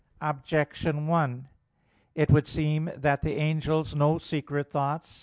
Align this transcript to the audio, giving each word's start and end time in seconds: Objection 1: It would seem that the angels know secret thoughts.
Objection 0.21 1.05
1: 1.05 1.47
It 2.15 2.31
would 2.31 2.47
seem 2.47 2.89
that 2.97 3.21
the 3.21 3.35
angels 3.35 3.93
know 3.93 4.17
secret 4.17 4.71
thoughts. 4.71 5.19